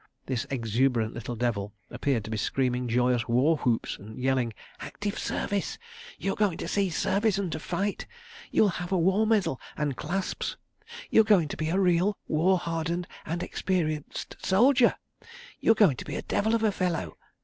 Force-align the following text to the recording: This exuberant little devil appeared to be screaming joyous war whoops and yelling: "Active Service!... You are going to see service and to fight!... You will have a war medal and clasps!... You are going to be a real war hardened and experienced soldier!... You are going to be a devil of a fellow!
This 0.25 0.47
exuberant 0.49 1.13
little 1.13 1.35
devil 1.35 1.75
appeared 1.91 2.23
to 2.23 2.31
be 2.31 2.37
screaming 2.37 2.87
joyous 2.87 3.27
war 3.27 3.57
whoops 3.57 3.99
and 3.99 4.17
yelling: 4.17 4.51
"Active 4.79 5.19
Service!... 5.19 5.77
You 6.17 6.33
are 6.33 6.35
going 6.35 6.57
to 6.57 6.67
see 6.67 6.89
service 6.89 7.37
and 7.37 7.51
to 7.51 7.59
fight!... 7.59 8.07
You 8.49 8.63
will 8.63 8.69
have 8.81 8.91
a 8.91 8.97
war 8.97 9.27
medal 9.27 9.61
and 9.77 9.95
clasps!... 9.95 10.57
You 11.11 11.21
are 11.21 11.23
going 11.23 11.49
to 11.49 11.55
be 11.57 11.69
a 11.69 11.79
real 11.79 12.17
war 12.27 12.57
hardened 12.57 13.07
and 13.27 13.43
experienced 13.43 14.37
soldier!... 14.43 14.95
You 15.59 15.73
are 15.73 15.83
going 15.85 15.97
to 15.97 16.05
be 16.05 16.15
a 16.15 16.23
devil 16.23 16.55
of 16.55 16.63
a 16.63 16.71
fellow! 16.71 17.19